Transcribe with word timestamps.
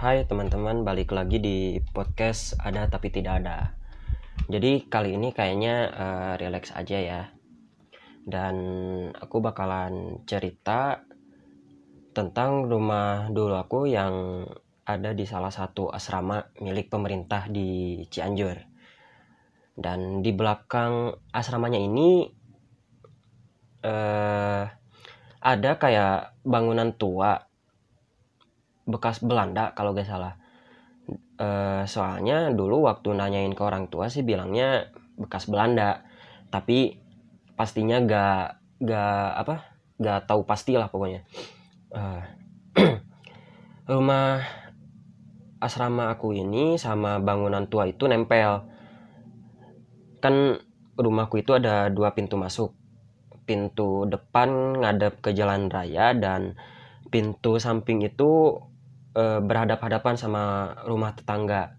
Hai 0.00 0.24
teman-teman, 0.24 0.80
balik 0.80 1.12
lagi 1.12 1.44
di 1.44 1.76
podcast 1.92 2.56
Ada 2.56 2.88
Tapi 2.88 3.12
Tidak 3.12 3.34
Ada. 3.36 3.68
Jadi 4.48 4.88
kali 4.88 5.12
ini 5.12 5.28
kayaknya 5.28 5.92
uh, 5.92 6.32
relax 6.40 6.72
aja 6.72 6.96
ya. 6.96 7.22
Dan 8.24 8.56
aku 9.12 9.44
bakalan 9.44 10.24
cerita 10.24 11.04
tentang 12.16 12.64
rumah 12.64 13.28
dulu 13.28 13.60
aku 13.60 13.92
yang 13.92 14.48
ada 14.88 15.12
di 15.12 15.28
salah 15.28 15.52
satu 15.52 15.92
asrama 15.92 16.48
milik 16.64 16.88
pemerintah 16.88 17.52
di 17.52 18.00
Cianjur. 18.08 18.56
Dan 19.76 20.24
di 20.24 20.32
belakang 20.32 21.12
asramanya 21.28 21.76
ini 21.76 22.24
uh, 23.84 24.64
ada 25.44 25.70
kayak 25.76 26.40
bangunan 26.40 26.88
tua 26.96 27.49
bekas 28.90 29.22
Belanda 29.22 29.72
kalau 29.72 29.94
gak 29.94 30.10
salah. 30.10 30.34
E, 31.38 31.48
soalnya 31.86 32.50
dulu 32.50 32.84
waktu 32.90 33.14
nanyain 33.14 33.54
ke 33.54 33.62
orang 33.62 33.88
tua 33.88 34.10
sih 34.10 34.26
bilangnya 34.26 34.90
bekas 35.16 35.46
Belanda, 35.46 36.02
tapi 36.50 36.98
pastinya 37.54 38.02
gak 38.02 38.60
gak 38.82 39.26
apa 39.46 39.56
gak 40.00 40.26
tahu 40.26 40.42
pasti 40.44 40.74
lah 40.74 40.90
pokoknya. 40.90 41.22
E, 41.94 42.02
rumah 43.92 44.42
asrama 45.60 46.08
aku 46.10 46.32
ini 46.32 46.80
sama 46.80 47.20
bangunan 47.20 47.68
tua 47.68 47.86
itu 47.86 48.08
nempel. 48.08 48.66
Kan 50.20 50.60
rumahku 50.96 51.40
itu 51.40 51.56
ada 51.56 51.88
dua 51.92 52.12
pintu 52.16 52.36
masuk. 52.40 52.72
Pintu 53.44 54.08
depan 54.08 54.80
ngadep 54.80 55.20
ke 55.20 55.32
jalan 55.36 55.68
raya 55.68 56.16
dan 56.16 56.56
pintu 57.10 57.58
samping 57.58 58.00
itu 58.06 58.62
e, 59.14 59.24
berhadap-hadapan 59.42 60.14
sama 60.18 60.74
rumah 60.86 61.14
tetangga. 61.14 61.78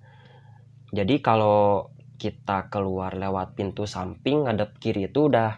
Jadi 0.92 1.24
kalau 1.24 1.92
kita 2.22 2.70
keluar 2.70 3.18
lewat 3.18 3.58
pintu 3.58 3.90
samping 3.90 4.46
ngadep 4.46 4.78
kiri 4.78 5.10
itu 5.10 5.32
udah 5.32 5.58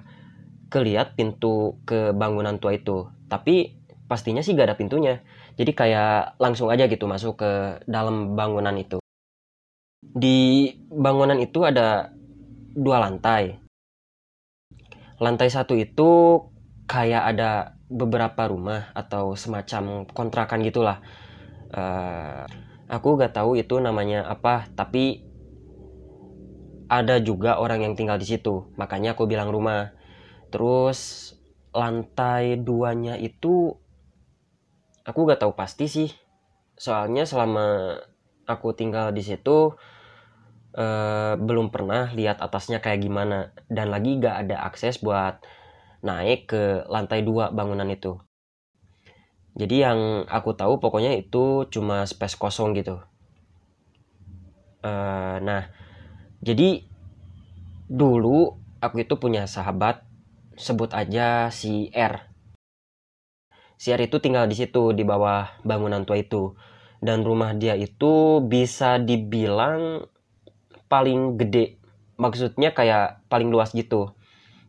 keliat 0.72 1.20
pintu 1.20 1.84
ke 1.84 2.16
bangunan 2.16 2.58
tua 2.62 2.78
itu. 2.78 3.10
Tapi 3.28 3.84
pastinya 4.08 4.40
sih 4.40 4.56
gak 4.56 4.72
ada 4.72 4.80
pintunya. 4.80 5.22
Jadi 5.54 5.72
kayak 5.76 6.40
langsung 6.42 6.74
aja 6.74 6.90
gitu 6.90 7.06
masuk 7.06 7.44
ke 7.44 7.52
dalam 7.86 8.34
bangunan 8.34 8.74
itu. 8.78 8.98
Di 10.02 10.72
bangunan 10.90 11.38
itu 11.38 11.62
ada 11.66 12.14
dua 12.74 13.04
lantai. 13.04 13.62
Lantai 15.22 15.50
satu 15.54 15.78
itu 15.78 16.42
kayak 16.90 17.24
ada 17.36 17.78
beberapa 17.86 18.50
rumah 18.50 18.90
atau 18.98 19.38
semacam 19.38 20.10
kontrakan 20.10 20.66
gitulah 20.66 21.06
uh, 21.74 22.46
aku 22.88 23.18
gak 23.18 23.34
tahu 23.36 23.58
itu 23.58 23.82
namanya 23.82 24.30
apa 24.30 24.70
tapi 24.78 25.26
ada 26.88 27.18
juga 27.18 27.58
orang 27.58 27.90
yang 27.90 27.94
tinggal 27.98 28.22
di 28.22 28.28
situ. 28.30 28.70
Makanya 28.78 29.18
aku 29.18 29.26
bilang 29.26 29.50
rumah. 29.50 29.98
Terus 30.54 31.34
lantai 31.74 32.62
duanya 32.62 33.18
itu 33.18 33.74
aku 35.02 35.20
gak 35.26 35.42
tahu 35.42 35.58
pasti 35.58 35.90
sih. 35.90 36.10
Soalnya 36.78 37.26
selama 37.26 37.98
aku 38.46 38.78
tinggal 38.78 39.10
di 39.10 39.26
situ 39.26 39.74
uh, 40.78 41.34
belum 41.40 41.74
pernah 41.74 42.14
lihat 42.14 42.38
atasnya 42.46 42.78
kayak 42.78 43.02
gimana. 43.02 43.58
Dan 43.66 43.90
lagi 43.90 44.22
gak 44.22 44.46
ada 44.46 44.62
akses 44.70 45.02
buat 45.02 45.42
naik 46.06 46.52
ke 46.52 46.64
lantai 46.92 47.26
dua 47.26 47.50
bangunan 47.50 47.88
itu 47.90 48.20
jadi 49.54 49.76
yang 49.90 50.00
aku 50.26 50.58
tahu 50.58 50.82
pokoknya 50.82 51.14
itu 51.14 51.70
cuma 51.70 52.10
space 52.10 52.34
kosong 52.34 52.74
gitu. 52.74 53.06
Uh, 54.82 55.38
nah 55.46 55.70
jadi 56.42 56.84
dulu 57.86 58.58
aku 58.82 59.06
itu 59.06 59.16
punya 59.22 59.46
sahabat 59.46 60.02
sebut 60.58 60.90
aja 60.98 61.54
si 61.54 61.94
R. 61.94 62.34
Si 63.78 63.94
R 63.94 64.02
itu 64.02 64.18
tinggal 64.18 64.50
di 64.50 64.58
situ 64.58 64.90
di 64.98 65.06
bawah 65.06 65.62
bangunan 65.62 66.02
tua 66.02 66.18
itu. 66.18 66.58
Dan 67.04 67.22
rumah 67.22 67.54
dia 67.54 67.76
itu 67.78 68.42
bisa 68.42 68.98
dibilang 68.98 70.08
paling 70.90 71.38
gede. 71.38 71.78
Maksudnya 72.18 72.74
kayak 72.74 73.28
paling 73.30 73.54
luas 73.54 73.76
gitu 73.76 74.18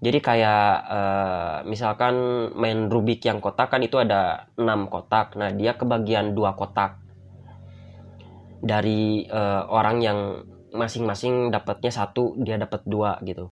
jadi 0.05 0.19
kayak 0.21 0.69
uh, 0.85 1.57
misalkan 1.65 2.15
main 2.61 2.93
Rubik 2.93 3.25
yang 3.25 3.41
kotak 3.41 3.73
kan 3.73 3.81
itu 3.81 3.97
ada 3.97 4.53
6 4.61 4.93
kotak. 4.93 5.33
Nah, 5.41 5.49
dia 5.49 5.81
kebagian 5.81 6.37
dua 6.37 6.53
kotak. 6.53 7.01
Dari 8.61 9.25
uh, 9.33 9.65
orang 9.73 10.05
yang 10.05 10.19
masing-masing 10.77 11.49
dapatnya 11.49 11.89
satu, 11.89 12.37
dia 12.37 12.61
dapat 12.61 12.85
dua 12.85 13.17
gitu. 13.25 13.49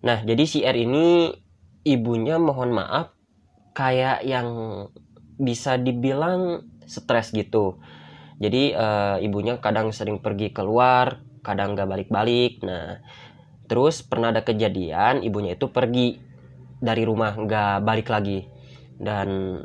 Nah, 0.00 0.24
jadi 0.24 0.44
si 0.48 0.64
R 0.64 0.76
ini 0.80 1.36
ibunya 1.84 2.40
mohon 2.40 2.72
maaf 2.72 3.12
kayak 3.76 4.24
yang 4.24 4.48
bisa 5.36 5.76
dibilang 5.76 6.72
stres 6.88 7.36
gitu. 7.36 7.84
Jadi 8.40 8.72
uh, 8.72 9.20
ibunya 9.20 9.60
kadang 9.60 9.92
sering 9.92 10.24
pergi 10.24 10.56
keluar, 10.56 11.20
kadang 11.44 11.76
gak 11.76 11.88
balik-balik. 11.88 12.64
Nah, 12.64 13.04
Terus 13.64 14.04
pernah 14.04 14.30
ada 14.34 14.44
kejadian 14.44 15.24
ibunya 15.24 15.56
itu 15.56 15.72
pergi 15.72 16.20
dari 16.78 17.02
rumah 17.02 17.32
nggak 17.32 17.80
balik 17.80 18.12
lagi 18.12 18.44
dan 19.00 19.60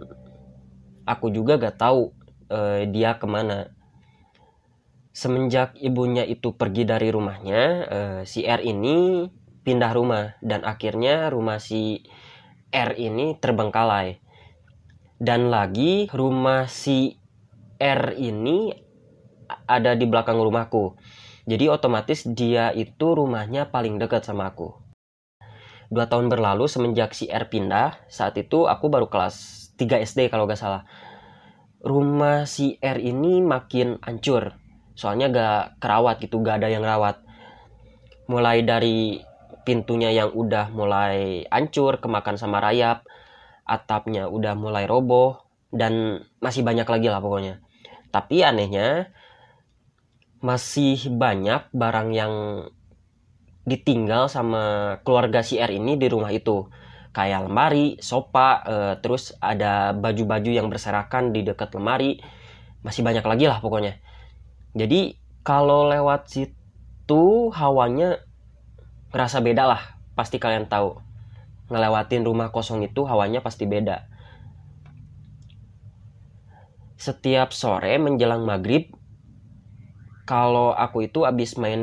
aku 1.09 1.33
juga 1.33 1.57
gak 1.57 1.77
tahu 1.81 2.13
uh, 2.53 2.85
dia 2.89 3.17
ke 3.17 3.25
mana. 3.25 3.73
Semenjak 5.09 5.75
ibunya 5.81 6.23
itu 6.23 6.53
pergi 6.53 6.85
dari 6.85 7.09
rumahnya, 7.09 7.61
uh, 7.89 8.19
si 8.23 8.45
R 8.45 8.61
ini 8.61 9.27
pindah 9.65 9.91
rumah 9.91 10.37
dan 10.39 10.63
akhirnya 10.63 11.33
rumah 11.33 11.57
si 11.57 12.05
R 12.69 12.93
ini 12.95 13.35
terbengkalai. 13.41 14.21
Dan 15.19 15.51
lagi 15.51 16.07
rumah 16.13 16.69
si 16.71 17.19
R 17.75 18.15
ini 18.15 18.71
ada 19.67 19.97
di 19.97 20.05
belakang 20.07 20.39
rumahku. 20.39 20.95
Jadi 21.49 21.65
otomatis 21.65 22.29
dia 22.29 22.69
itu 22.77 23.17
rumahnya 23.17 23.73
paling 23.73 23.97
dekat 23.97 24.21
sama 24.21 24.53
aku. 24.53 24.77
Dua 25.89 26.05
tahun 26.05 26.29
berlalu 26.29 26.69
semenjak 26.69 27.17
si 27.17 27.25
R 27.25 27.49
pindah, 27.49 28.05
saat 28.05 28.37
itu 28.37 28.69
aku 28.69 28.93
baru 28.93 29.09
kelas 29.09 29.73
3 29.81 30.05
SD 30.05 30.29
kalau 30.29 30.45
gak 30.45 30.61
salah. 30.61 30.85
Rumah 31.81 32.45
si 32.45 32.77
R 32.77 33.01
ini 33.01 33.41
makin 33.41 33.97
hancur. 34.05 34.53
Soalnya 34.93 35.33
gak 35.33 35.81
kerawat 35.81 36.21
gitu, 36.21 36.37
gak 36.45 36.61
ada 36.61 36.69
yang 36.69 36.85
rawat. 36.85 37.17
Mulai 38.29 38.61
dari 38.61 39.17
pintunya 39.65 40.13
yang 40.13 40.29
udah 40.29 40.69
mulai 40.69 41.49
hancur, 41.49 41.97
kemakan 41.97 42.37
sama 42.37 42.61
rayap, 42.61 43.09
atapnya 43.65 44.29
udah 44.29 44.53
mulai 44.53 44.85
roboh, 44.85 45.41
dan 45.73 46.21
masih 46.37 46.61
banyak 46.61 46.85
lagi 46.85 47.09
lah 47.09 47.17
pokoknya. 47.17 47.65
Tapi 48.13 48.45
anehnya, 48.45 49.09
masih 50.39 51.11
banyak 51.11 51.67
barang 51.75 52.09
yang 52.15 52.33
ditinggal 53.67 54.31
sama 54.31 54.97
keluarga 55.03 55.43
si 55.43 55.59
R 55.59 55.69
ini 55.69 55.99
di 55.99 56.07
rumah 56.07 56.31
itu 56.31 56.71
kayak 57.11 57.49
lemari, 57.49 57.97
sofa, 57.99 58.63
e, 58.63 58.75
terus 59.01 59.33
ada 59.41 59.91
baju-baju 59.97 60.49
yang 60.49 60.69
berserakan 60.69 61.33
di 61.33 61.41
dekat 61.43 61.73
lemari, 61.75 62.21
masih 62.85 63.01
banyak 63.01 63.25
lagi 63.25 63.45
lah 63.49 63.59
pokoknya. 63.59 63.97
Jadi 64.77 65.17
kalau 65.41 65.89
lewat 65.89 66.29
situ 66.29 67.49
hawanya 67.51 68.21
ngerasa 69.09 69.41
beda 69.41 69.63
lah, 69.65 69.81
pasti 70.13 70.37
kalian 70.37 70.69
tahu. 70.69 71.01
Ngelewatin 71.69 72.25
rumah 72.25 72.53
kosong 72.53 72.85
itu 72.85 73.05
hawanya 73.05 73.41
pasti 73.41 73.65
beda. 73.65 74.05
Setiap 76.99 77.55
sore 77.55 77.97
menjelang 77.97 78.45
maghrib, 78.45 78.93
kalau 80.29 80.77
aku 80.77 81.09
itu 81.09 81.25
abis 81.25 81.57
main 81.57 81.81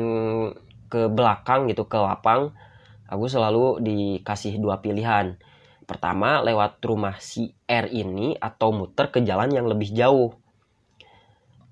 ke 0.87 1.11
belakang 1.11 1.67
gitu 1.67 1.83
ke 1.83 1.99
lapang 1.99 2.55
aku 3.11 3.27
selalu 3.27 3.83
dikasih 3.83 4.55
dua 4.63 4.79
pilihan. 4.79 5.35
Pertama 5.83 6.39
lewat 6.43 6.79
rumah 6.83 7.19
si 7.19 7.51
R 7.67 7.91
ini 7.91 8.39
atau 8.39 8.71
muter 8.71 9.11
ke 9.11 9.19
jalan 9.23 9.51
yang 9.51 9.67
lebih 9.67 9.91
jauh. 9.91 10.35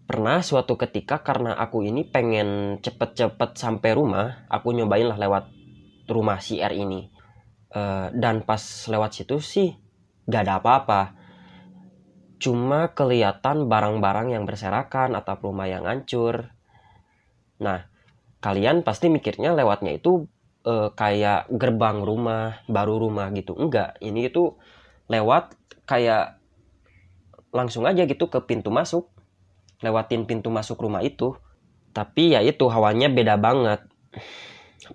Pernah 0.03 0.43
suatu 0.43 0.75
ketika 0.75 1.23
karena 1.23 1.55
aku 1.55 1.83
ini 1.83 2.07
pengen 2.07 2.79
cepet-cepet 2.79 3.55
sampai 3.55 3.91
rumah 3.91 4.47
aku 4.47 4.71
nyobain 4.71 5.07
lah 5.07 5.19
lewat 5.19 5.51
rumah 6.07 6.39
si 6.39 6.63
R 6.63 6.71
ini. 6.71 7.11
E, 7.67 7.81
dan 8.15 8.47
pas 8.47 8.61
lewat 8.87 9.19
situ 9.19 9.43
sih 9.43 9.75
gak 10.27 10.47
ada 10.47 10.63
apa-apa. 10.63 11.01
Cuma 12.39 12.95
kelihatan 12.95 13.67
barang-barang 13.67 14.31
yang 14.31 14.47
berserakan 14.47 15.19
atau 15.19 15.35
rumah 15.39 15.67
yang 15.67 15.83
hancur 15.83 16.54
Nah, 17.61 17.87
kalian 18.43 18.83
pasti 18.83 19.07
mikirnya 19.07 19.55
lewatnya 19.55 19.95
itu 19.95 20.27
e, 20.65 20.91
kayak 20.93 21.47
gerbang 21.55 22.03
rumah, 22.03 22.59
baru 22.67 22.99
rumah 22.99 23.31
gitu. 23.31 23.55
Enggak, 23.55 23.95
ini 24.03 24.27
itu 24.27 24.59
lewat 25.07 25.55
kayak 25.87 26.41
langsung 27.55 27.87
aja 27.87 28.03
gitu 28.03 28.27
ke 28.27 28.43
pintu 28.43 28.73
masuk. 28.73 29.07
Lewatin 29.79 30.27
pintu 30.27 30.51
masuk 30.51 30.81
rumah 30.81 31.03
itu. 31.05 31.35
Tapi 31.95 32.35
ya 32.35 32.43
itu 32.43 32.67
hawanya 32.67 33.07
beda 33.07 33.39
banget. 33.39 33.87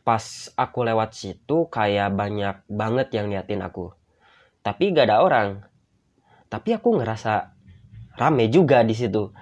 Pas 0.05 0.53
aku 0.55 0.85
lewat 0.85 1.17
situ 1.17 1.69
kayak 1.73 2.13
banyak 2.13 2.61
banget 2.69 3.09
yang 3.17 3.33
liatin 3.33 3.65
aku. 3.65 3.97
Tapi 4.61 4.93
gak 4.93 5.09
ada 5.09 5.25
orang. 5.25 5.65
Tapi 6.53 6.77
aku 6.77 7.01
ngerasa 7.01 7.57
rame 8.21 8.53
juga 8.53 8.85
di 8.85 8.93
situ 8.93 9.33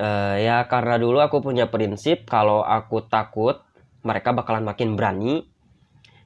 uh, 0.00 0.36
ya 0.40 0.64
karena 0.64 0.96
dulu 0.96 1.20
aku 1.20 1.44
punya 1.44 1.68
prinsip 1.68 2.24
kalau 2.24 2.64
aku 2.64 3.04
takut 3.04 3.60
mereka 4.00 4.32
bakalan 4.32 4.64
makin 4.64 4.96
berani. 4.96 5.44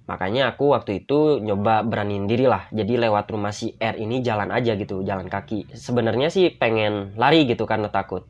Makanya 0.05 0.53
aku 0.53 0.77
waktu 0.77 1.03
itu 1.03 1.41
nyoba 1.41 1.81
beraniin 1.83 2.29
diri 2.29 2.45
lah. 2.45 2.69
Jadi 2.71 3.01
lewat 3.01 3.25
rumah 3.33 3.57
si 3.57 3.73
R 3.81 3.97
ini 3.97 4.21
jalan 4.21 4.53
aja 4.53 4.77
gitu 4.77 5.01
jalan 5.03 5.33
kaki. 5.33 5.73
Sebenarnya 5.73 6.29
sih 6.29 6.53
pengen 6.55 7.17
lari 7.17 7.49
gitu 7.49 7.65
karena 7.65 7.89
takut. 7.89 8.29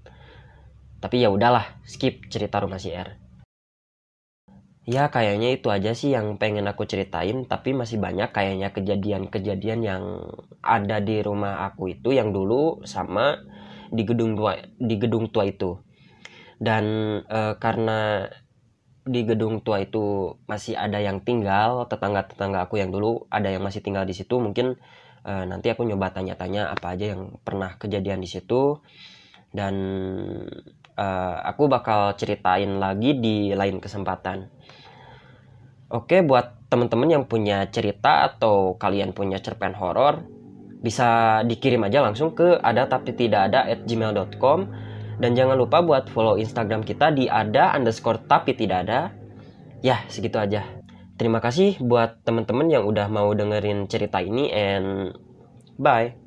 Tapi 1.03 1.21
ya 1.21 1.29
udahlah 1.29 1.83
skip 1.85 2.31
cerita 2.31 2.63
rumah 2.63 2.79
si 2.79 2.95
R. 2.95 3.21
Ya 4.85 5.09
kayaknya 5.09 5.57
itu 5.57 5.73
aja 5.73 5.97
sih 5.97 6.13
yang 6.13 6.37
pengen 6.37 6.69
aku 6.69 6.85
ceritain 6.85 7.49
tapi 7.49 7.73
masih 7.73 7.97
banyak 7.97 8.31
kayaknya 8.37 8.69
kejadian-kejadian 8.69 9.81
yang 9.81 10.05
ada 10.61 11.01
di 11.01 11.25
rumah 11.25 11.65
aku 11.65 11.97
itu 11.97 12.13
yang 12.13 12.37
dulu 12.37 12.85
sama 12.85 13.41
di 13.95 14.03
gedung 14.03 14.35
tua 14.35 14.59
di 14.59 14.95
gedung 14.99 15.31
tua 15.31 15.47
itu 15.47 15.79
dan 16.59 16.85
e, 17.31 17.41
karena 17.63 18.27
di 19.05 19.21
gedung 19.23 19.63
tua 19.63 19.85
itu 19.85 20.35
masih 20.51 20.75
ada 20.75 20.99
yang 20.99 21.23
tinggal 21.23 21.87
tetangga-tetangga 21.87 22.67
aku 22.67 22.83
yang 22.83 22.91
dulu 22.91 23.31
ada 23.31 23.53
yang 23.53 23.63
masih 23.63 23.85
tinggal 23.85 24.03
di 24.03 24.17
situ 24.17 24.43
mungkin 24.43 24.75
e, 25.23 25.33
nanti 25.47 25.71
aku 25.71 25.87
nyoba 25.87 26.11
tanya-tanya 26.11 26.75
apa 26.75 26.99
aja 26.99 27.15
yang 27.15 27.39
pernah 27.47 27.79
kejadian 27.79 28.19
di 28.19 28.27
situ 28.27 28.83
dan 29.55 29.75
e, 30.99 31.07
aku 31.47 31.71
bakal 31.71 32.19
ceritain 32.19 32.83
lagi 32.83 33.15
di 33.15 33.55
lain 33.55 33.79
kesempatan. 33.79 34.51
Oke 35.95 36.27
buat 36.27 36.67
teman-teman 36.73 37.07
yang 37.07 37.25
punya 37.31 37.71
cerita 37.71 38.27
atau 38.27 38.75
kalian 38.75 39.15
punya 39.15 39.39
cerpen 39.39 39.79
horor 39.79 40.27
bisa 40.85 41.41
dikirim 41.49 41.81
aja 41.89 42.05
langsung 42.05 42.37
ke 42.37 42.61
ada 42.61 42.85
tapi 42.85 43.17
tidak 43.17 43.49
ada 43.49 43.65
at 43.65 43.89
gmail.com 43.89 44.69
dan 45.17 45.33
jangan 45.33 45.57
lupa 45.57 45.81
buat 45.81 46.13
follow 46.13 46.37
Instagram 46.37 46.85
kita 46.85 47.09
di 47.17 47.25
ada 47.25 47.73
underscore 47.73 48.21
tapi 48.29 48.53
tidak 48.53 48.85
ada. 48.85 49.15
Ya, 49.81 50.05
segitu 50.13 50.37
aja. 50.37 50.65
Terima 51.15 51.39
kasih 51.39 51.79
buat 51.79 52.21
teman-teman 52.27 52.67
yang 52.67 52.85
udah 52.85 53.07
mau 53.07 53.31
dengerin 53.33 53.87
cerita 53.87 54.19
ini 54.19 54.51
and 54.51 55.15
bye. 55.79 56.24